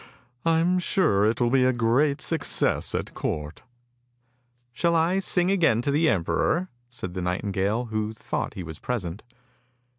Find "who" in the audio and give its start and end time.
7.85-8.11